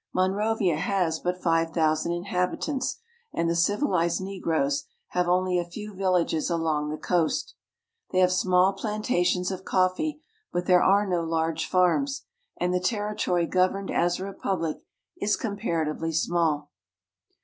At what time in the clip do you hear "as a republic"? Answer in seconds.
13.91-14.77